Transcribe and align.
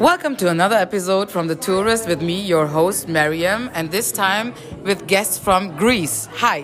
Welcome 0.00 0.36
to 0.36 0.48
another 0.48 0.76
episode 0.76 1.30
from 1.30 1.46
The 1.46 1.54
Tourist 1.54 2.08
with 2.08 2.22
me, 2.22 2.40
your 2.40 2.66
host, 2.66 3.06
Mariam, 3.06 3.68
and 3.74 3.90
this 3.90 4.10
time 4.10 4.54
with 4.82 5.06
guests 5.06 5.36
from 5.38 5.76
Greece. 5.76 6.26
Hi. 6.36 6.62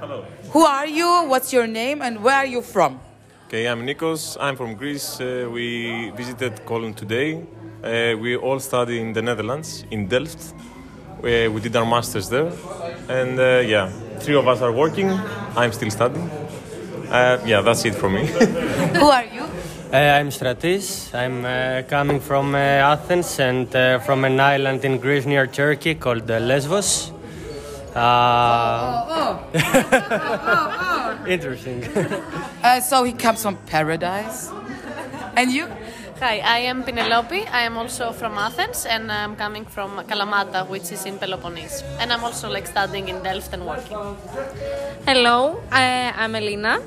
Hello. 0.00 0.24
Who 0.50 0.64
are 0.66 0.88
you? 0.88 1.06
What's 1.28 1.52
your 1.52 1.68
name? 1.68 2.02
And 2.02 2.20
where 2.20 2.34
are 2.34 2.46
you 2.46 2.60
from? 2.62 2.98
Okay, 3.46 3.68
I'm 3.68 3.86
Nikos. 3.86 4.36
I'm 4.40 4.56
from 4.56 4.74
Greece. 4.74 5.20
Uh, 5.20 5.48
we 5.48 6.10
visited 6.16 6.66
Cologne 6.66 6.94
today. 6.94 7.46
Uh, 7.84 8.18
we 8.18 8.34
all 8.34 8.58
study 8.58 9.00
in 9.00 9.12
the 9.12 9.22
Netherlands, 9.22 9.84
in 9.92 10.08
Delft. 10.08 10.52
We, 11.22 11.46
we 11.46 11.60
did 11.60 11.76
our 11.76 11.86
masters 11.86 12.28
there. 12.28 12.50
And 13.08 13.38
uh, 13.38 13.62
yeah, 13.64 13.88
three 14.18 14.34
of 14.34 14.48
us 14.48 14.62
are 14.62 14.72
working. 14.72 15.10
I'm 15.56 15.72
still 15.72 15.92
studying. 15.92 16.28
Uh, 17.08 17.40
yeah, 17.46 17.60
that's 17.60 17.84
it 17.84 17.94
for 17.94 18.10
me. 18.10 18.26
Who 18.98 19.06
are 19.10 19.26
you? 19.26 19.37
Uh, 19.90 19.96
I'm 19.96 20.28
Stratis. 20.28 21.14
I'm 21.14 21.46
uh, 21.46 21.82
coming 21.88 22.20
from 22.20 22.54
uh, 22.54 22.58
Athens 22.58 23.40
and 23.40 23.74
uh, 23.74 23.98
from 24.00 24.26
an 24.26 24.38
island 24.38 24.84
in 24.84 24.98
Greece 24.98 25.24
near 25.24 25.46
Turkey 25.46 25.94
called 25.94 26.30
uh, 26.30 26.38
Lesbos. 26.40 27.10
Uh, 27.94 29.38
Interesting. 31.26 31.84
Uh, 32.62 32.80
so 32.80 33.04
he 33.04 33.12
comes 33.12 33.40
from 33.40 33.56
paradise. 33.66 34.50
And 35.36 35.52
you? 35.52 35.68
Hi, 36.20 36.40
I 36.40 36.58
am 36.68 36.82
Penelope. 36.82 37.46
I 37.46 37.62
am 37.62 37.78
also 37.78 38.12
from 38.12 38.36
Athens 38.36 38.84
and 38.84 39.10
I'm 39.10 39.36
coming 39.36 39.64
from 39.64 40.04
Kalamata, 40.06 40.68
which 40.68 40.90
is 40.92 41.06
in 41.06 41.18
Peloponnese. 41.18 41.82
And 42.00 42.12
I'm 42.12 42.24
also 42.24 42.50
like 42.50 42.66
studying 42.66 43.08
in 43.08 43.22
Delft 43.22 43.54
and 43.54 43.64
working. 43.64 43.96
Hello, 45.06 45.62
I, 45.70 46.12
I'm 46.16 46.34
Elena. 46.34 46.80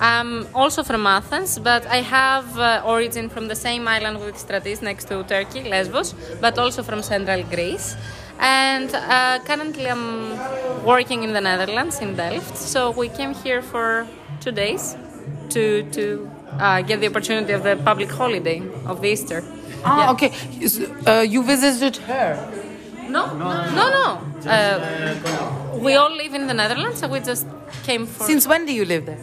I'm 0.00 0.46
also 0.54 0.82
from 0.84 1.06
Athens, 1.06 1.58
but 1.58 1.84
I 1.86 1.96
have 2.02 2.56
uh, 2.58 2.82
origin 2.84 3.28
from 3.28 3.48
the 3.48 3.56
same 3.56 3.88
island 3.88 4.20
with 4.20 4.36
Stratis 4.36 4.80
next 4.82 5.06
to 5.08 5.24
Turkey, 5.24 5.68
Lesbos, 5.68 6.14
but 6.40 6.58
also 6.58 6.82
from 6.82 7.02
central 7.02 7.42
Greece. 7.42 7.96
And 8.38 8.94
uh, 8.94 9.40
currently 9.44 9.86
I'm 9.90 10.38
working 10.84 11.24
in 11.24 11.32
the 11.32 11.40
Netherlands, 11.40 12.00
in 12.00 12.14
Delft. 12.14 12.56
So 12.56 12.92
we 12.92 13.08
came 13.08 13.34
here 13.34 13.60
for 13.62 14.06
two 14.40 14.52
days 14.52 14.96
to, 15.50 15.82
to 15.90 16.30
uh, 16.60 16.82
get 16.82 17.00
the 17.00 17.08
opportunity 17.08 17.52
of 17.52 17.64
the 17.64 17.74
public 17.76 18.10
holiday 18.10 18.62
of 18.86 19.00
the 19.02 19.08
Easter. 19.08 19.42
Ah, 19.84 20.04
Yeah. 20.04 20.12
okay. 20.12 20.32
Uh, 21.06 21.22
you 21.22 21.42
visited 21.42 21.96
her. 22.06 22.36
No, 23.08 23.26
no, 23.34 23.48
no. 23.74 24.20
Uh, 24.48 25.78
we 25.80 25.94
all 25.94 26.14
live 26.14 26.34
in 26.34 26.46
the 26.46 26.54
Netherlands, 26.54 27.00
so 27.00 27.08
we 27.08 27.18
just 27.20 27.46
came 27.84 28.06
for. 28.06 28.24
Since 28.24 28.46
when 28.46 28.66
do 28.66 28.72
you 28.72 28.84
live 28.84 29.06
there? 29.06 29.18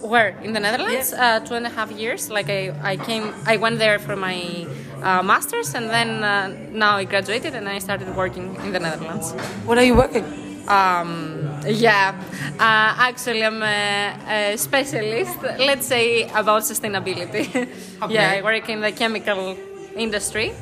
Where 0.00 0.28
in 0.42 0.52
the 0.52 0.60
Netherlands? 0.60 1.12
Uh, 1.12 1.40
two 1.40 1.54
and 1.54 1.66
a 1.66 1.70
half 1.70 1.90
years. 1.90 2.30
Like 2.30 2.48
I, 2.48 2.72
I 2.82 2.96
came, 2.96 3.34
I 3.46 3.56
went 3.56 3.78
there 3.78 3.98
for 3.98 4.16
my 4.16 4.66
uh, 5.02 5.22
masters, 5.22 5.74
and 5.74 5.90
then 5.90 6.22
uh, 6.22 6.48
now 6.70 6.96
I 6.96 7.04
graduated 7.04 7.54
and 7.54 7.68
I 7.68 7.78
started 7.78 8.14
working 8.16 8.54
in 8.64 8.72
the 8.72 8.80
Netherlands. 8.80 9.32
What 9.64 9.78
are 9.78 9.84
you 9.84 9.94
working? 9.94 10.24
Um, 10.68 11.48
yeah, 11.66 12.14
uh, 12.60 13.08
actually, 13.08 13.42
I'm 13.42 13.62
a, 13.62 14.52
a 14.52 14.58
specialist. 14.58 15.36
Let's 15.58 15.86
say 15.86 16.24
about 16.28 16.62
sustainability. 16.62 17.48
okay. 18.02 18.14
yeah, 18.14 18.32
I 18.36 18.42
work 18.42 18.68
in 18.68 18.80
the 18.80 18.92
chemical 18.92 19.56
industry. 19.96 20.52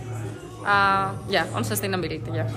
Uh, 0.65 1.15
yeah, 1.29 1.47
on 1.53 1.65
sustainability. 1.65 2.35
Yeah. 2.35 2.49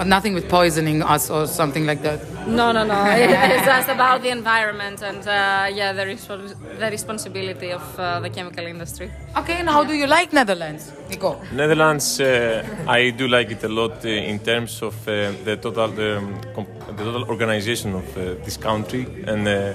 But 0.00 0.06
nothing 0.06 0.32
with 0.32 0.48
poisoning 0.48 1.02
us 1.02 1.28
or 1.28 1.46
something 1.46 1.84
like 1.84 2.00
that. 2.00 2.20
No, 2.48 2.72
no, 2.72 2.84
no. 2.84 3.04
it's 3.10 3.66
just 3.66 3.90
about 3.90 4.22
the 4.22 4.30
environment 4.30 5.02
and 5.02 5.18
uh, 5.28 5.68
yeah, 5.70 5.92
the, 5.92 6.04
respons- 6.04 6.56
the 6.78 6.90
responsibility 6.90 7.70
of 7.70 7.82
uh, 7.98 8.18
the 8.20 8.30
chemical 8.30 8.64
industry. 8.64 9.10
Okay, 9.36 9.56
and 9.60 9.68
how 9.68 9.84
do 9.84 9.92
you 9.92 10.06
like 10.06 10.32
Netherlands, 10.32 10.90
Nico? 11.10 11.38
Netherlands, 11.52 12.18
uh, 12.18 12.64
I 12.88 13.10
do 13.10 13.28
like 13.28 13.50
it 13.50 13.62
a 13.62 13.68
lot 13.68 14.02
uh, 14.02 14.08
in 14.08 14.38
terms 14.38 14.80
of 14.80 14.94
uh, 15.06 15.32
the 15.44 15.58
total 15.60 15.88
the, 15.88 16.16
um, 16.16 16.40
comp- 16.54 16.96
the 16.96 17.04
total 17.04 17.24
organization 17.24 17.94
of 17.94 18.16
uh, 18.16 18.42
this 18.42 18.56
country 18.56 19.06
and 19.26 19.46
uh, 19.46 19.74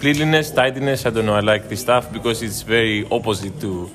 cleanliness, 0.00 0.50
tidiness. 0.50 1.04
I 1.04 1.10
don't 1.10 1.26
know. 1.26 1.34
I 1.34 1.40
like 1.40 1.68
this 1.68 1.80
stuff 1.80 2.10
because 2.10 2.40
it's 2.40 2.62
very 2.62 3.06
opposite 3.10 3.60
to 3.60 3.90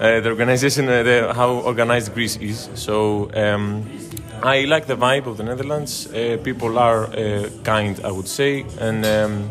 uh, 0.00 0.18
the 0.18 0.28
organization, 0.28 0.88
uh, 0.88 1.04
the, 1.04 1.32
how 1.32 1.50
organized 1.50 2.12
Greece 2.14 2.36
is. 2.38 2.68
So. 2.74 3.30
Um, 3.32 4.03
I 4.44 4.66
like 4.66 4.86
the 4.86 4.96
vibe 4.96 5.26
of 5.26 5.38
the 5.38 5.42
Netherlands. 5.42 6.06
Uh, 6.06 6.36
people 6.44 6.78
are 6.78 7.04
uh, 7.04 7.48
kind, 7.62 7.98
I 8.04 8.10
would 8.10 8.28
say, 8.28 8.66
and 8.78 9.04
um, 9.06 9.50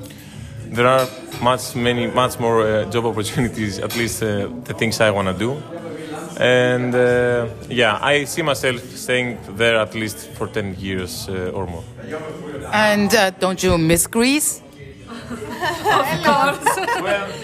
there 0.67 0.85
are 0.85 1.07
much 1.41 1.75
many 1.75 2.05
much 2.07 2.39
more 2.39 2.61
uh, 2.61 2.85
job 2.91 3.05
opportunities. 3.11 3.79
At 3.79 3.95
least 3.95 4.21
uh, 4.21 4.49
the 4.65 4.73
things 4.75 5.01
I 5.01 5.09
want 5.09 5.29
to 5.29 5.33
do, 5.33 5.61
and 6.39 6.93
uh, 6.93 7.47
yeah, 7.69 7.97
I 8.01 8.25
see 8.25 8.43
myself 8.43 8.81
staying 8.95 9.39
there 9.57 9.77
at 9.77 9.95
least 9.95 10.29
for 10.37 10.47
ten 10.47 10.75
years 10.79 11.27
uh, 11.27 11.51
or 11.57 11.65
more. 11.65 11.83
And 12.71 13.13
uh, 13.15 13.31
don't 13.31 13.63
you 13.63 13.79
miss 13.79 14.05
Greece? 14.05 14.61
of 15.09 16.23
course. 16.23 16.77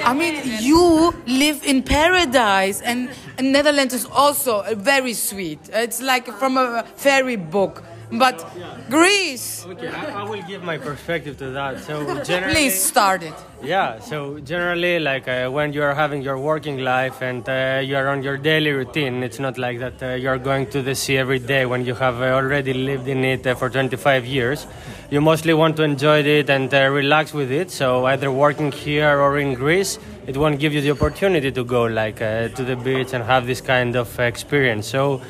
I 0.03 0.13
mean, 0.13 0.41
you 0.61 1.13
live 1.25 1.63
in 1.65 1.81
paradise, 1.83 2.81
and, 2.81 3.09
and 3.09 3.28
Netherlands 3.41 3.93
is 3.93 4.05
also 4.05 4.63
very 4.75 5.13
sweet. 5.13 5.59
It's 5.71 6.01
like 6.01 6.27
from 6.39 6.57
a 6.57 6.83
fairy 6.95 7.35
book. 7.35 7.83
But 8.11 8.43
Greece, 8.89 9.65
okay, 9.67 9.87
I, 9.87 10.21
I 10.21 10.23
will 10.23 10.41
give 10.41 10.63
my 10.63 10.79
perspective 10.79 11.37
to 11.37 11.51
that. 11.51 11.79
So 11.81 12.23
generally, 12.23 12.53
please 12.53 12.83
start 12.83 13.21
it. 13.21 13.33
Yeah, 13.61 13.99
so 13.99 14.39
generally, 14.39 14.99
like 14.99 15.27
uh, 15.27 15.49
when 15.49 15.73
you 15.73 15.83
are 15.83 15.93
having 15.93 16.23
your 16.23 16.37
working 16.39 16.79
life 16.79 17.21
and 17.21 17.47
uh, 17.47 17.81
you 17.83 17.95
are 17.95 18.07
on 18.07 18.23
your 18.23 18.37
daily 18.37 18.71
routine, 18.71 19.21
it's 19.21 19.37
not 19.37 19.59
like 19.59 19.77
that 19.79 20.01
uh, 20.01 20.13
you 20.15 20.27
are 20.27 20.39
going 20.39 20.67
to 20.71 20.81
the 20.81 20.95
sea 20.95 21.17
every 21.17 21.37
day 21.37 21.67
when 21.67 21.85
you 21.85 21.93
have 21.93 22.19
uh, 22.19 22.33
already 22.33 22.73
lived 22.73 23.07
in 23.07 23.23
it 23.23 23.45
uh, 23.45 23.53
for 23.53 23.69
25 23.69 24.25
years. 24.25 24.65
You 25.11 25.21
mostly 25.21 25.53
want 25.53 25.77
to 25.77 25.83
enjoy 25.83 26.21
it 26.23 26.49
and 26.49 26.73
uh, 26.73 26.89
relax 26.89 27.31
with 27.31 27.51
it. 27.51 27.69
So 27.69 28.05
either 28.05 28.31
working 28.31 28.71
here 28.71 29.19
or 29.19 29.37
in 29.37 29.53
Greece, 29.53 29.99
it 30.25 30.35
won't 30.35 30.59
give 30.59 30.73
you 30.73 30.81
the 30.81 30.91
opportunity 30.91 31.51
to 31.51 31.63
go 31.63 31.83
like 31.83 32.23
uh, 32.23 32.47
to 32.49 32.63
the 32.63 32.75
beach 32.75 33.13
and 33.13 33.23
have 33.23 33.45
this 33.45 33.61
kind 33.61 33.95
of 33.95 34.19
experience. 34.19 34.87
So. 34.87 35.21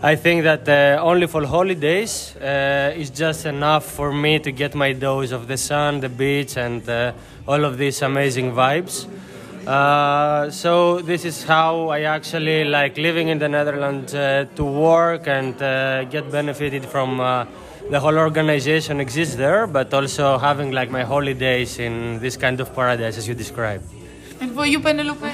I 0.00 0.14
think 0.14 0.44
that 0.44 0.68
uh, 0.68 1.02
only 1.02 1.26
for 1.26 1.44
holidays 1.44 2.36
uh, 2.36 2.92
is 2.94 3.10
just 3.10 3.46
enough 3.46 3.84
for 3.84 4.12
me 4.12 4.38
to 4.38 4.52
get 4.52 4.76
my 4.76 4.92
dose 4.92 5.32
of 5.32 5.48
the 5.48 5.56
sun, 5.56 5.98
the 5.98 6.08
beach, 6.08 6.56
and 6.56 6.88
uh, 6.88 7.12
all 7.48 7.64
of 7.64 7.78
these 7.78 8.00
amazing 8.02 8.52
vibes. 8.52 9.08
Uh, 9.66 10.50
so 10.50 11.00
this 11.00 11.24
is 11.24 11.42
how 11.42 11.88
I 11.88 12.02
actually 12.02 12.62
like 12.62 12.96
living 12.96 13.26
in 13.26 13.40
the 13.40 13.48
Netherlands 13.48 14.14
uh, 14.14 14.46
to 14.54 14.64
work 14.64 15.26
and 15.26 15.60
uh, 15.60 16.04
get 16.04 16.30
benefited 16.30 16.84
from 16.84 17.18
the 17.90 17.98
whole 17.98 18.18
organization 18.18 19.00
exists 19.00 19.34
there, 19.34 19.66
but 19.66 19.92
also 19.92 20.38
having 20.38 20.70
like 20.70 20.92
my 20.92 21.02
holidays 21.02 21.80
in 21.80 22.20
this 22.20 22.36
kind 22.36 22.60
of 22.60 22.72
paradise 22.72 23.18
as 23.18 23.26
you 23.26 23.34
described. 23.34 23.97
And 24.40 24.54
for 24.54 24.66
you, 24.66 24.78
Penelope? 24.80 25.20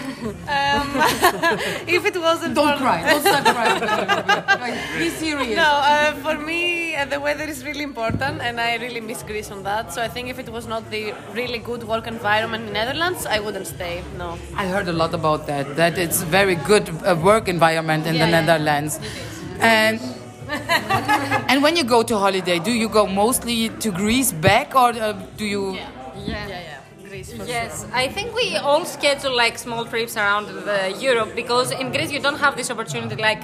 if 1.96 2.04
it 2.06 2.16
wasn't 2.20 2.54
Don't 2.54 2.72
for 2.78 2.84
cry. 2.84 3.02
Don't 3.10 3.20
start 3.20 3.44
crying. 3.44 4.98
Be 4.98 5.08
serious. 5.10 5.56
No, 5.56 5.62
uh, 5.62 6.12
for 6.24 6.38
me, 6.38 6.94
uh, 6.96 7.04
the 7.04 7.20
weather 7.20 7.44
is 7.44 7.64
really 7.64 7.82
important, 7.82 8.40
and 8.40 8.60
I 8.60 8.76
really 8.76 9.00
miss 9.00 9.22
Greece 9.22 9.50
on 9.50 9.62
that. 9.64 9.92
So 9.92 10.02
I 10.02 10.08
think 10.08 10.28
if 10.30 10.38
it 10.38 10.48
was 10.48 10.66
not 10.66 10.90
the 10.90 11.12
really 11.34 11.58
good 11.58 11.84
work 11.84 12.06
environment 12.06 12.66
in 12.68 12.72
Netherlands, 12.72 13.26
I 13.26 13.40
wouldn't 13.40 13.66
stay. 13.66 14.02
No. 14.16 14.38
I 14.56 14.66
heard 14.66 14.88
a 14.88 14.92
lot 14.92 15.12
about 15.14 15.46
that. 15.48 15.76
That 15.76 15.98
it's 15.98 16.22
very 16.22 16.54
good 16.54 16.88
uh, 17.04 17.14
work 17.22 17.48
environment 17.48 18.06
in 18.06 18.14
Yeah, 18.14 18.24
the 18.26 18.30
yeah. 18.30 18.40
Netherlands, 18.40 19.00
and 19.60 20.00
and 21.50 21.62
when 21.62 21.76
you 21.76 21.84
go 21.84 22.02
to 22.02 22.16
holiday, 22.18 22.58
do 22.58 22.70
you 22.72 22.88
go 22.88 23.06
mostly 23.06 23.68
to 23.68 23.90
Greece 23.90 24.32
back, 24.32 24.74
or 24.74 24.90
uh, 24.90 25.12
do 25.36 25.44
you? 25.44 25.74
Yeah. 25.74 25.90
Yeah, 26.16 26.48
yeah. 26.48 26.80
Greece 27.14 27.32
for 27.32 27.44
Yes, 27.44 27.86
I 27.92 28.08
think 28.08 28.34
we 28.34 28.56
all 28.56 28.84
schedule 28.84 29.34
like 29.36 29.56
small 29.66 29.84
trips 29.92 30.16
around 30.16 30.46
the 30.70 30.80
Europe 31.08 31.30
because 31.36 31.70
in 31.70 31.92
Greece 31.92 32.10
you 32.10 32.20
don't 32.26 32.40
have 32.46 32.56
this 32.56 32.70
opportunity. 32.74 33.16
Like 33.30 33.42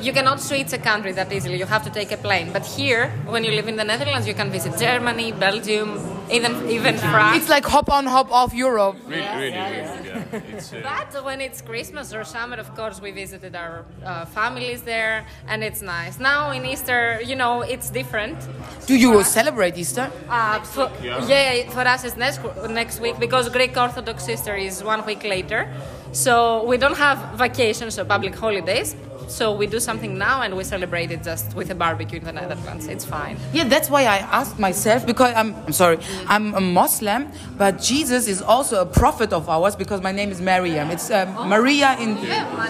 you 0.00 0.12
cannot 0.12 0.40
switch 0.40 0.72
a 0.72 0.78
country 0.90 1.12
that 1.12 1.32
easily. 1.32 1.56
You 1.62 1.66
have 1.66 1.84
to 1.84 1.92
take 1.98 2.10
a 2.10 2.16
plane. 2.16 2.48
But 2.52 2.64
here, 2.66 3.10
when 3.34 3.44
you 3.44 3.52
live 3.52 3.68
in 3.68 3.76
the 3.76 3.84
Netherlands, 3.92 4.26
you 4.26 4.34
can 4.34 4.50
visit 4.50 4.72
Germany, 4.86 5.28
Belgium, 5.46 5.88
even 6.38 6.52
even 6.76 6.94
France. 6.98 7.36
It's 7.38 7.50
like 7.56 7.64
hop 7.74 7.88
on, 7.96 8.04
hop 8.06 8.28
off 8.40 8.52
Europe. 8.66 8.96
Really, 9.06 9.20
really, 9.42 9.50
really, 9.50 10.08
yeah. 10.08 10.11
It's, 10.32 10.72
uh, 10.72 10.80
But 10.82 11.24
when 11.24 11.40
it's 11.40 11.60
Christmas 11.60 12.12
or 12.14 12.24
summer, 12.24 12.56
of 12.56 12.74
course, 12.74 13.00
we 13.00 13.10
visited 13.10 13.54
our 13.54 13.84
uh, 14.04 14.24
families 14.26 14.82
there, 14.82 15.26
and 15.46 15.62
it's 15.62 15.82
nice. 15.82 16.18
Now 16.18 16.50
in 16.52 16.64
Easter, 16.64 17.20
you 17.24 17.36
know, 17.36 17.62
it's 17.62 17.90
different. 17.90 18.38
Do 18.86 18.94
you 18.96 19.22
celebrate 19.24 19.76
Easter? 19.76 20.10
Uh, 20.28 20.60
for, 20.60 20.90
yeah. 21.02 21.70
for 21.70 21.80
us 21.80 22.04
it's 22.04 22.16
next 22.16 22.40
next 22.70 23.00
week 23.00 23.18
because 23.18 23.48
Greek 23.48 23.76
Orthodox 23.76 24.28
Easter 24.28 24.56
is 24.56 24.82
one 24.82 25.04
week 25.06 25.22
later, 25.24 25.68
so 26.12 26.64
we 26.64 26.76
don't 26.76 26.96
have 26.96 27.18
vacations 27.38 27.98
or 27.98 28.04
public 28.04 28.34
holidays. 28.34 28.96
So 29.28 29.52
we 29.54 29.66
do 29.66 29.80
something 29.80 30.18
now 30.18 30.42
and 30.42 30.56
we 30.56 30.64
celebrate 30.64 31.10
it 31.10 31.22
just 31.22 31.54
with 31.54 31.70
a 31.70 31.74
barbecue 31.74 32.18
in 32.18 32.24
the 32.24 32.32
Netherlands. 32.32 32.86
It's 32.88 33.04
fine. 33.04 33.36
Yeah, 33.52 33.64
that's 33.64 33.88
why 33.90 34.02
I 34.02 34.18
asked 34.18 34.58
myself 34.58 35.06
because 35.06 35.34
I'm, 35.34 35.54
I'm 35.66 35.72
sorry, 35.72 35.98
I'm 36.26 36.54
a 36.54 36.60
Muslim, 36.60 37.28
but 37.56 37.80
Jesus 37.80 38.28
is 38.28 38.42
also 38.42 38.80
a 38.80 38.86
prophet 38.86 39.32
of 39.32 39.48
ours 39.48 39.76
because 39.76 40.00
my 40.00 40.12
name 40.12 40.30
is 40.30 40.40
Maryam. 40.40 40.90
It's 40.90 41.10
um, 41.10 41.48
Maria 41.48 41.96
in 41.98 42.16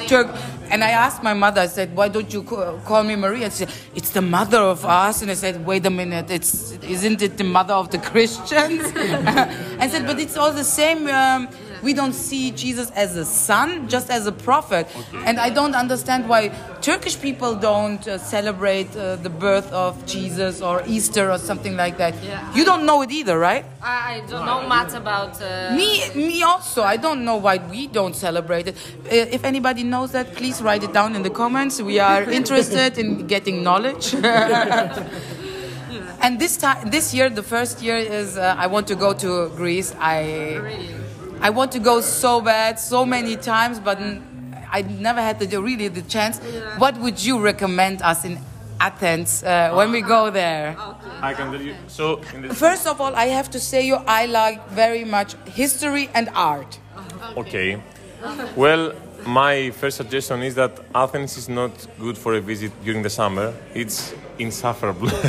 Turk. 0.06 0.28
And 0.70 0.82
I 0.82 0.90
asked 0.90 1.22
my 1.22 1.34
mother, 1.34 1.60
I 1.60 1.66
said, 1.66 1.94
why 1.94 2.08
don't 2.08 2.32
you 2.32 2.42
call 2.42 3.02
me 3.02 3.14
Maria? 3.14 3.50
She 3.50 3.56
said, 3.56 3.70
it's 3.94 4.10
the 4.10 4.22
mother 4.22 4.56
of 4.56 4.86
us. 4.86 5.20
And 5.20 5.30
I 5.30 5.34
said, 5.34 5.66
wait 5.66 5.84
a 5.84 5.90
minute, 5.90 6.30
it's, 6.30 6.72
isn't 6.82 7.20
it 7.20 7.36
the 7.36 7.44
mother 7.44 7.74
of 7.74 7.90
the 7.90 7.98
Christians? 7.98 8.90
I 8.96 9.88
said, 9.88 10.06
but 10.06 10.18
it's 10.18 10.38
all 10.38 10.50
the 10.50 10.64
same. 10.64 11.08
Um, 11.08 11.48
we 11.82 11.92
don't 11.94 12.12
see 12.12 12.50
Jesus 12.52 12.90
as 12.92 13.16
a 13.16 13.24
son, 13.24 13.88
just 13.88 14.10
as 14.10 14.26
a 14.26 14.32
prophet. 14.32 14.86
And 15.26 15.40
I 15.40 15.50
don't 15.50 15.74
understand 15.74 16.28
why 16.28 16.48
Turkish 16.80 17.20
people 17.20 17.54
don't 17.56 18.06
uh, 18.06 18.18
celebrate 18.18 18.94
uh, 18.96 19.16
the 19.16 19.30
birth 19.30 19.70
of 19.72 20.04
Jesus 20.06 20.60
or 20.60 20.82
Easter 20.86 21.30
or 21.30 21.38
something 21.38 21.76
like 21.76 21.96
that. 21.98 22.14
Yeah. 22.22 22.54
You 22.54 22.64
don't 22.64 22.86
know 22.86 23.02
it 23.02 23.10
either, 23.10 23.38
right? 23.38 23.64
I 23.82 24.12
I 24.12 24.20
don't 24.28 24.44
know 24.44 24.62
much 24.68 24.92
about. 24.94 25.40
Uh, 25.40 25.74
Me, 25.74 26.02
me 26.14 26.42
also. 26.42 26.82
I 26.82 26.96
don't 26.98 27.24
know 27.24 27.36
why 27.36 27.56
we 27.58 27.86
don't 27.86 28.14
celebrate 28.14 28.66
it. 28.68 28.76
Uh, 29.06 29.36
if 29.36 29.42
anybody 29.44 29.84
knows 29.84 30.12
that, 30.12 30.34
please 30.34 30.60
write 30.60 30.82
it 30.82 30.92
down 30.92 31.16
in 31.16 31.22
the 31.22 31.30
comments. 31.30 31.80
We 31.80 31.98
are 31.98 32.22
interested 32.40 32.98
in 32.98 33.26
getting 33.26 33.62
knowledge. 33.62 34.14
and 36.24 36.38
this 36.38 36.56
time, 36.58 36.90
this 36.90 37.14
year, 37.14 37.30
the 37.30 37.42
first 37.42 37.80
year 37.82 37.96
is 37.96 38.36
uh, 38.36 38.54
I 38.58 38.66
want 38.66 38.86
to 38.88 38.94
go 38.94 39.14
to 39.14 39.48
Greece. 39.56 39.94
I 39.98 40.22
I 41.42 41.50
want 41.50 41.72
to 41.72 41.80
go 41.80 42.00
so 42.00 42.40
bad, 42.40 42.78
so 42.78 43.04
many 43.04 43.36
times, 43.36 43.80
but 43.80 43.98
I 44.70 44.82
never 44.82 45.20
had 45.20 45.40
the, 45.40 45.60
really 45.60 45.88
the 45.88 46.02
chance. 46.02 46.38
What 46.78 46.96
would 46.98 47.22
you 47.22 47.40
recommend 47.40 48.00
us 48.00 48.24
in 48.24 48.38
Athens 48.78 49.42
uh, 49.42 49.72
when 49.74 49.90
we 49.90 50.02
go 50.02 50.30
there? 50.30 50.76
I 51.20 51.34
can 51.34 51.50
tell 51.50 51.60
you. 51.60 51.74
So, 51.88 52.20
in 52.32 52.42
the, 52.42 52.54
First 52.54 52.86
of 52.86 53.00
all, 53.00 53.14
I 53.16 53.26
have 53.26 53.50
to 53.50 53.60
say 53.60 53.84
you, 53.84 53.96
I 54.06 54.26
like 54.26 54.68
very 54.70 55.04
much 55.04 55.34
history 55.46 56.08
and 56.14 56.28
art. 56.34 56.78
okay. 57.36 57.82
Well, 58.54 58.92
my 59.26 59.70
first 59.70 59.96
suggestion 59.96 60.42
is 60.42 60.54
that 60.54 60.72
Athens 60.94 61.36
is 61.36 61.48
not 61.48 61.70
good 61.98 62.16
for 62.18 62.34
a 62.34 62.40
visit 62.40 62.72
during 62.84 63.02
the 63.02 63.10
summer. 63.10 63.52
It's 63.74 64.14
insufferable. 64.38 65.08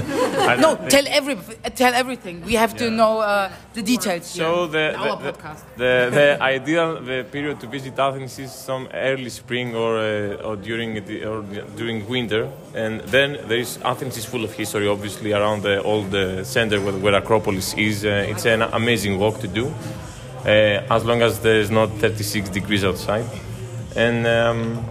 No, 0.43 0.75
tell 0.89 1.05
every, 1.07 1.37
tell 1.75 1.93
everything. 1.93 2.43
We 2.45 2.55
have 2.55 2.75
to 2.75 2.89
know 2.91 3.19
uh, 3.19 3.49
the 3.73 3.81
details. 3.81 4.25
So 4.25 4.67
the 4.67 4.91
the, 5.21 5.31
the, 5.77 6.09
the, 6.17 6.37
ideal 6.41 6.99
the 7.01 7.25
period 7.31 7.61
to 7.61 7.67
visit 7.67 7.97
Athens 7.97 8.37
is 8.39 8.51
some 8.51 8.89
early 8.93 9.29
spring 9.29 9.73
or 9.73 9.97
uh, 9.99 10.47
or 10.47 10.57
during 10.57 11.05
the, 11.05 11.25
or 11.25 11.43
during 11.77 12.05
winter, 12.09 12.49
and 12.75 12.99
then 13.01 13.37
there 13.47 13.59
is 13.59 13.79
Athens 13.85 14.17
is 14.17 14.25
full 14.25 14.43
of 14.43 14.51
history. 14.53 14.87
Obviously, 14.87 15.31
around 15.31 15.63
the 15.63 15.81
old 15.83 16.13
uh, 16.13 16.43
center 16.43 16.81
where, 16.81 16.93
where 16.93 17.15
Acropolis 17.15 17.73
is, 17.75 18.03
uh, 18.03 18.27
it's 18.29 18.45
an 18.45 18.63
amazing 18.63 19.17
walk 19.19 19.39
to 19.39 19.47
do, 19.47 19.67
uh, 20.45 20.95
as 20.95 21.05
long 21.05 21.21
as 21.21 21.39
there 21.39 21.59
is 21.59 21.71
not 21.71 21.89
36 21.99 22.49
degrees 22.49 22.83
outside, 22.83 23.25
and. 23.95 24.27
Um, 24.27 24.85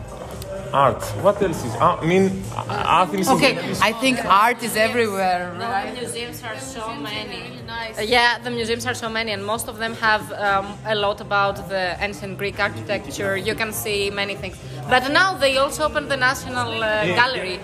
Art. 0.72 1.04
What 1.20 1.42
else 1.42 1.64
is? 1.64 1.74
I 1.74 2.02
mean, 2.04 2.42
Athens. 2.56 3.28
Is 3.28 3.28
Okay, 3.28 3.58
I 3.82 3.92
think 3.92 4.24
art 4.24 4.62
is 4.62 4.74
everywhere, 4.74 5.54
right? 5.58 5.94
the 5.94 6.00
museums 6.00 6.42
are 6.42 6.58
so 6.58 6.94
many. 6.94 7.60
Nice. 7.66 7.98
Uh, 7.98 8.02
yeah, 8.02 8.38
the 8.38 8.50
museums 8.50 8.86
are 8.86 8.94
so 8.94 9.08
many, 9.10 9.32
and 9.32 9.44
most 9.44 9.68
of 9.68 9.76
them 9.76 9.94
have 9.96 10.32
um, 10.32 10.78
a 10.86 10.94
lot 10.94 11.20
about 11.20 11.68
the 11.68 11.96
ancient 12.00 12.38
Greek 12.38 12.58
architecture. 12.58 13.36
You 13.36 13.54
can 13.54 13.72
see 13.72 14.10
many 14.10 14.34
things. 14.34 14.56
But 14.88 15.10
now 15.12 15.34
they 15.34 15.58
also 15.58 15.84
opened 15.84 16.10
the 16.10 16.16
National 16.16 16.82
uh, 16.82 17.04
Gallery. 17.04 17.60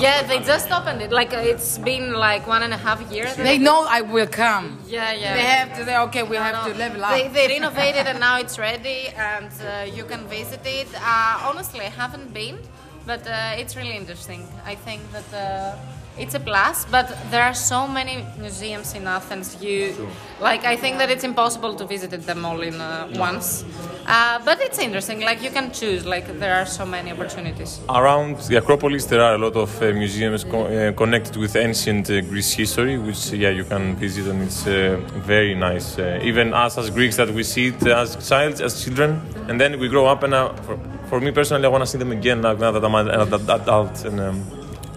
Yeah, 0.00 0.22
they 0.22 0.38
just 0.40 0.70
opened 0.70 1.00
it. 1.02 1.10
Like 1.10 1.32
uh, 1.32 1.50
it's 1.52 1.78
been 1.78 2.12
like 2.12 2.46
one 2.46 2.62
and 2.62 2.72
a 2.72 2.76
half 2.76 3.00
years. 3.12 3.34
They 3.36 3.58
know 3.58 3.86
I 3.88 4.00
will 4.02 4.26
come. 4.26 4.78
Yeah, 4.86 5.12
yeah. 5.12 5.34
They 5.34 5.42
have 5.42 5.78
to. 5.78 5.84
say, 5.84 5.96
okay, 6.06 6.22
we 6.22 6.36
have 6.36 6.66
to 6.66 6.74
level 6.78 7.04
up. 7.04 7.12
They, 7.16 7.28
they 7.28 7.46
renovated 7.48 8.06
and 8.06 8.20
now 8.20 8.38
it's 8.38 8.58
ready 8.58 9.08
and 9.16 9.50
uh, 9.62 9.96
you 9.96 10.04
can 10.04 10.22
visit 10.28 10.60
it. 10.64 10.88
Uh, 10.94 11.48
honestly, 11.48 11.80
I 11.80 11.90
haven't 12.02 12.32
been, 12.32 12.58
but 13.06 13.26
uh, 13.26 13.60
it's 13.60 13.76
really 13.76 13.96
interesting. 13.96 14.46
I 14.64 14.74
think 14.74 15.00
that 15.12 15.28
uh, 15.34 15.76
it's 16.16 16.34
a 16.34 16.40
plus, 16.40 16.84
but 16.90 17.16
there 17.30 17.42
are 17.42 17.54
so 17.54 17.86
many 17.86 18.24
museums 18.38 18.94
in 18.94 19.06
Athens. 19.06 19.56
You 19.60 20.08
like, 20.40 20.64
I 20.64 20.76
think 20.76 20.98
that 20.98 21.10
it's 21.10 21.24
impossible 21.24 21.74
to 21.74 21.84
visit 21.84 22.10
them 22.10 22.44
all 22.44 22.60
in 22.60 22.80
uh, 22.80 23.08
once. 23.16 23.64
Uh, 24.06 24.38
but 24.44 24.60
it's 24.60 24.78
interesting. 24.78 25.20
Like 25.20 25.42
you 25.42 25.50
can 25.50 25.72
choose. 25.72 26.06
Like 26.06 26.38
there 26.38 26.54
are 26.54 26.66
so 26.66 26.86
many 26.86 27.10
opportunities. 27.10 27.80
Around 27.88 28.38
the 28.48 28.56
Acropolis, 28.56 29.06
there 29.06 29.22
are 29.22 29.34
a 29.34 29.38
lot 29.38 29.56
of 29.56 29.82
uh, 29.82 29.92
museums 29.92 30.44
co- 30.44 30.66
uh, 30.66 30.92
connected 30.92 31.36
with 31.36 31.56
ancient 31.56 32.10
uh, 32.10 32.20
Greece 32.20 32.52
history, 32.52 32.98
which 32.98 33.32
yeah 33.32 33.50
you 33.50 33.64
can 33.64 33.96
visit, 33.96 34.26
and 34.26 34.42
it's 34.42 34.66
uh, 34.66 35.00
very 35.26 35.54
nice. 35.54 35.98
Uh, 35.98 36.20
even 36.22 36.54
us 36.54 36.78
as 36.78 36.90
Greeks, 36.90 37.16
that 37.16 37.30
we 37.30 37.42
see 37.42 37.68
it 37.68 37.86
as 37.86 38.28
child, 38.28 38.60
as 38.60 38.84
children, 38.84 39.20
and 39.48 39.60
then 39.60 39.80
we 39.80 39.88
grow 39.88 40.06
up. 40.06 40.22
And 40.22 40.34
for, 40.64 40.78
for 41.08 41.20
me 41.20 41.32
personally, 41.32 41.64
I 41.64 41.68
want 41.68 41.82
to 41.82 41.86
see 41.86 41.98
them 41.98 42.12
again 42.12 42.40
now, 42.40 42.52
now 42.52 42.70
that 42.70 42.84
I'm 42.84 42.94
an 42.94 43.08
an 43.08 43.32
adult 43.50 44.04
and 44.04 44.20
um, 44.20 44.44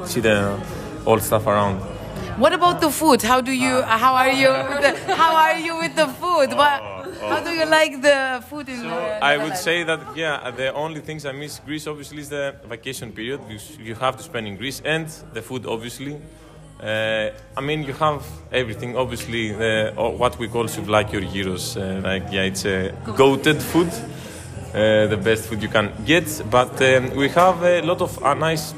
see 0.05 0.19
the 0.19 0.59
old 1.07 1.23
stuff 1.23 1.47
around. 1.47 1.79
What 2.37 2.53
about 2.53 2.81
the 2.81 2.91
food? 2.91 3.23
How 3.23 3.41
do 3.41 3.51
you? 3.51 3.81
How 3.81 4.13
are 4.13 4.31
you? 4.31 4.49
The, 4.83 5.15
how 5.15 5.35
are 5.35 5.57
you 5.57 5.77
with 5.77 5.95
the 5.95 6.07
food? 6.07 6.49
What? 6.61 6.79
How 7.19 7.39
do 7.43 7.49
you 7.49 7.65
like 7.65 8.01
the 8.01 8.43
food 8.47 8.69
in? 8.69 8.81
So 8.81 8.89
uh, 8.89 9.19
I 9.21 9.37
would 9.37 9.57
say 9.57 9.83
that 9.83 9.99
yeah, 10.15 10.51
the 10.51 10.71
only 10.73 11.01
things 11.01 11.25
I 11.25 11.31
miss 11.31 11.59
Greece 11.65 11.87
obviously 11.87 12.19
is 12.19 12.29
the 12.29 12.55
vacation 12.69 13.11
period 13.11 13.39
you, 13.49 13.59
you 13.83 13.95
have 13.95 14.17
to 14.17 14.23
spend 14.23 14.47
in 14.47 14.55
Greece 14.55 14.81
and 14.85 15.07
the 15.33 15.41
food 15.41 15.65
obviously. 15.65 16.15
Uh, 16.79 17.31
I 17.57 17.61
mean 17.61 17.81
you 17.83 17.93
have 17.93 18.23
everything 18.51 18.95
obviously 18.95 19.51
the, 19.51 19.93
what 19.95 20.37
we 20.37 20.47
call 20.47 20.65
souvlaki 20.65 21.15
or 21.15 21.21
gyros 21.21 21.75
uh, 21.75 22.01
like 22.03 22.31
yeah 22.31 22.43
it's 22.43 22.65
a 22.65 22.93
goated 23.05 23.59
food, 23.59 23.89
uh, 24.75 25.07
the 25.07 25.17
best 25.17 25.45
food 25.49 25.63
you 25.63 25.69
can 25.69 25.91
get. 26.05 26.27
But 26.51 26.79
um, 26.83 27.15
we 27.15 27.29
have 27.29 27.63
a 27.63 27.81
lot 27.81 28.01
of 28.01 28.21
nice 28.37 28.75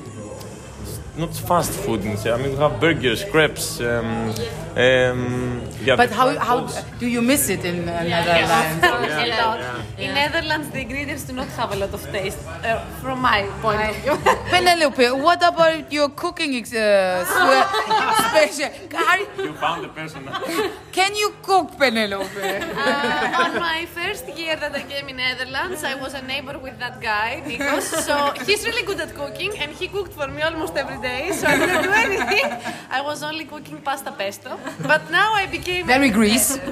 not 1.19 1.33
fast 1.35 1.71
food. 1.71 2.01
I 2.01 2.37
mean, 2.37 2.51
we 2.51 2.57
have 2.57 2.79
burgers, 2.79 3.23
crepes. 3.25 3.81
Um, 3.81 4.33
um, 4.79 5.61
yeah, 5.83 5.95
But 5.95 6.09
how 6.11 6.27
how 6.39 6.57
do 6.99 7.07
you 7.07 7.21
miss 7.21 7.49
it 7.49 7.63
in 7.65 7.87
uh, 7.87 8.03
Netherlands? 8.03 8.83
a 8.83 9.27
lot. 9.41 9.59
In 9.97 10.13
Netherlands, 10.13 10.67
the 10.73 10.79
ingredients 10.85 11.23
do 11.29 11.33
not 11.33 11.47
have 11.59 11.71
a 11.73 11.75
lot 11.83 11.93
of 11.93 12.01
taste, 12.11 12.39
uh, 12.47 12.79
from 13.01 13.19
my 13.21 13.43
point 13.61 13.81
of 13.89 13.95
view. 14.03 14.15
Penelope, 14.53 15.11
what 15.27 15.41
about 15.43 15.91
your 15.91 16.09
cooking 16.09 16.55
ex- 16.55 16.73
uh, 16.73 17.25
special? 18.29 18.71
Are- 18.95 19.27
You 19.43 19.53
found 19.53 19.83
the 19.83 19.89
person. 19.89 20.21
Can 20.97 21.15
you 21.15 21.29
cook, 21.41 21.77
Penelope? 21.77 22.39
Uh, 22.41 23.43
on 23.43 23.51
my 23.59 23.85
first 23.97 24.25
year 24.37 24.55
that 24.55 24.73
I 24.75 24.83
came 24.83 25.09
in 25.09 25.17
Netherlands, 25.17 25.83
I 25.83 25.95
was 25.95 26.13
a 26.13 26.21
neighbor 26.21 26.57
with 26.59 26.77
that 26.79 26.99
guy, 27.01 27.41
Nikos. 27.45 27.87
So 28.07 28.15
he's 28.47 28.65
really 28.65 28.83
good 28.89 28.99
at 28.99 29.13
cooking, 29.15 29.51
and 29.61 29.71
he 29.71 29.87
cooked 29.87 30.13
for 30.13 30.27
me 30.27 30.41
almost 30.41 30.75
every 30.75 30.99
day. 31.01 31.31
So 31.39 31.47
I 31.47 31.57
didn't 31.57 31.83
do 31.83 31.91
anything. 31.91 32.45
I 32.89 33.01
was 33.01 33.23
only 33.23 33.45
cooking 33.45 33.77
pasta 33.81 34.11
pesto. 34.11 34.57
But 34.81 35.09
now 35.11 35.33
I 35.33 35.45
became 35.47 35.85
Very 35.87 36.09
Greece. 36.09 36.57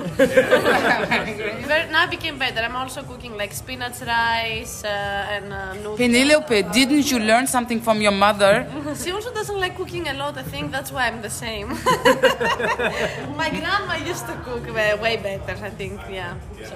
Now 1.91 2.03
I 2.03 2.07
became 2.09 2.37
better. 2.37 2.59
I'm 2.61 2.75
also 2.75 3.01
cooking 3.03 3.35
like 3.37 3.53
spinach 3.53 4.01
rice 4.01 4.83
uh, 4.83 4.87
and 5.35 5.53
uh, 5.53 5.73
noodles. 5.73 5.97
Penelope, 5.97 6.61
didn't 6.73 7.09
you 7.11 7.19
learn 7.19 7.47
something 7.47 7.81
from 7.81 8.01
your 8.01 8.11
mother? 8.11 8.65
She 9.03 9.11
also 9.11 9.33
doesn't 9.33 9.59
like 9.59 9.75
cooking 9.75 10.07
a 10.07 10.13
lot. 10.13 10.37
I 10.37 10.43
think 10.43 10.71
that's 10.71 10.91
why 10.91 11.07
I'm 11.07 11.21
the 11.21 11.29
same. 11.29 11.69
My 13.41 13.49
grandma 13.49 13.95
used 14.05 14.25
to 14.27 14.33
cook 14.45 14.65
way, 14.73 14.93
way 14.95 15.17
better. 15.17 15.55
I 15.63 15.69
think, 15.69 15.99
yeah. 16.09 16.35
So 16.63 16.75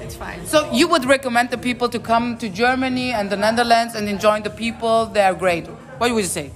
it's 0.00 0.16
fine. 0.16 0.46
So 0.46 0.70
you 0.72 0.88
would 0.88 1.04
recommend 1.04 1.50
the 1.50 1.58
people 1.58 1.88
to 1.88 1.98
come 1.98 2.36
to 2.38 2.48
Germany 2.48 3.12
and 3.12 3.30
the 3.30 3.36
Netherlands 3.36 3.94
and 3.94 4.08
enjoy 4.08 4.40
the 4.40 4.50
people? 4.50 5.06
They 5.06 5.22
are 5.22 5.34
great. 5.34 5.66
What 5.98 6.10
would 6.12 6.18
you 6.22 6.28
say? 6.28 6.50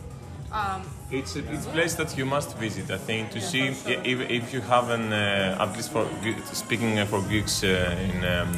It's 1.10 1.36
a, 1.36 1.38
it's 1.52 1.66
a 1.66 1.70
place 1.70 1.94
that 1.94 2.16
you 2.18 2.26
must 2.26 2.56
visit. 2.58 2.90
I 2.90 2.98
think 2.98 3.30
to 3.30 3.40
see 3.40 3.68
i- 3.68 4.00
if, 4.04 4.28
if 4.28 4.52
you 4.52 4.60
haven't 4.60 5.12
uh, 5.12 5.56
at 5.60 5.72
least 5.76 5.92
for 5.92 6.04
speaking 6.52 6.98
uh, 6.98 7.06
for 7.06 7.20
Greeks 7.22 7.62
uh, 7.62 7.96
in 8.04 8.24
um, 8.24 8.48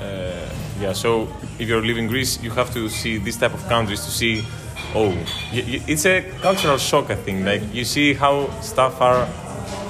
uh, 0.00 0.48
yeah. 0.80 0.92
So 0.94 1.28
if 1.60 1.68
you're 1.68 1.80
living 1.86 2.04
in 2.04 2.10
Greece, 2.10 2.42
you 2.42 2.50
have 2.50 2.72
to 2.74 2.88
see 2.88 3.18
this 3.18 3.36
type 3.36 3.54
of 3.54 3.64
countries 3.68 4.00
to 4.04 4.10
see. 4.10 4.44
Oh, 4.94 5.08
y- 5.08 5.64
y- 5.66 5.82
it's 5.86 6.04
a 6.06 6.22
cultural 6.40 6.76
shock. 6.78 7.10
I 7.10 7.14
think 7.14 7.46
like 7.46 7.62
you 7.72 7.84
see 7.84 8.14
how 8.14 8.50
stuff 8.60 9.00
are 9.00 9.28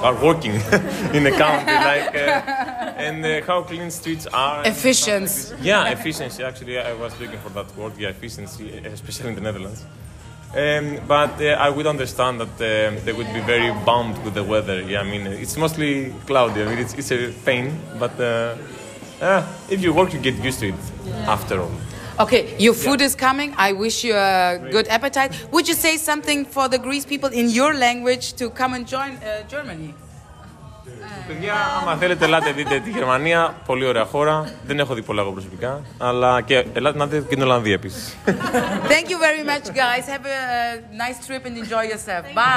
are 0.03 0.15
working 0.23 0.51
in 1.17 1.23
the 1.23 1.31
country 1.31 1.73
like 1.91 2.13
uh, 2.15 3.01
and 3.05 3.25
uh, 3.25 3.41
how 3.47 3.63
clean 3.63 3.89
streets 3.89 4.27
are. 4.27 4.63
stuff 4.63 4.65
like 4.65 4.67
Efficiency. 4.67 5.55
Yeah, 5.63 5.89
efficiency. 5.89 6.43
Actually, 6.43 6.77
I 6.77 6.93
was 6.93 7.19
looking 7.19 7.39
for 7.39 7.49
that 7.49 7.75
word. 7.75 7.93
Yeah, 7.97 8.09
efficiency, 8.09 8.69
especially 8.85 9.29
in 9.29 9.35
the 9.35 9.41
Netherlands. 9.41 9.83
Um, 10.55 10.99
but 11.07 11.41
uh, 11.41 11.57
I 11.59 11.69
would 11.69 11.87
understand 11.87 12.39
that 12.39 12.49
um, 12.61 13.03
they 13.05 13.11
would 13.11 13.33
be 13.33 13.39
very 13.39 13.71
bummed 13.85 14.23
with 14.23 14.35
the 14.35 14.43
weather. 14.43 14.81
Yeah, 14.81 15.01
I 15.01 15.03
mean, 15.03 15.25
it's 15.25 15.57
mostly 15.57 16.13
cloudy. 16.27 16.61
I 16.61 16.65
mean, 16.65 16.77
it's, 16.77 16.93
it's 16.93 17.11
a 17.11 17.31
pain, 17.43 17.79
but 17.97 18.19
uh, 18.19 18.55
uh, 19.19 19.43
if 19.69 19.81
you 19.81 19.93
work, 19.93 20.13
you 20.13 20.19
get 20.19 20.35
used 20.35 20.59
to 20.59 20.67
it 20.67 20.75
after 21.27 21.59
all. 21.59 21.71
Okay, 22.19 22.55
your 22.59 22.75
food 22.75 23.01
is 23.01 23.15
coming. 23.15 23.55
I 23.57 23.71
wish 23.71 24.03
you 24.03 24.13
a 24.13 24.59
good 24.69 24.87
appetite. 24.89 25.33
Would 25.51 25.67
you 25.67 25.73
say 25.73 25.97
something 25.97 26.45
for 26.45 26.67
the 26.69 26.77
Greece 26.77 27.05
people 27.05 27.29
in 27.29 27.49
your 27.49 27.73
language 27.73 28.33
to 28.33 28.51
come 28.51 28.75
and 28.75 28.87
join 28.87 29.13
uh, 29.13 29.41
Germany? 29.47 29.95
Παιδιά, 31.27 31.53
άμα 31.81 31.95
θέλετε, 31.95 32.25
ελάτε 32.25 32.51
δείτε 32.51 32.79
τη 32.79 32.89
Γερμανία. 32.89 33.55
Πολύ 33.65 33.85
ωραία 33.85 34.05
χώρα. 34.05 34.53
Δεν 34.65 34.79
έχω 34.79 34.93
δει 34.93 35.01
πολλά 35.01 35.21
εγώ 35.21 35.31
προσωπικά. 35.31 35.81
Αλλά 35.97 36.41
και 36.41 36.65
ελάτε 36.73 36.97
να 36.97 37.07
δείτε 37.07 37.25
και 37.27 37.35
την 37.35 37.43
Ολλανδία 37.43 37.73
επίσης. 37.73 38.15
Thank 38.25 39.09
you 39.09 39.17
very 39.27 39.43
much, 39.51 39.67
guys. 39.73 40.05
Have 40.13 40.25
a 40.25 40.27
uh, 40.27 40.31
nice 41.03 41.19
trip 41.27 41.43
and 41.45 41.55
enjoy 41.57 41.83
yourself. 41.91 42.23
Bye. 42.35 42.53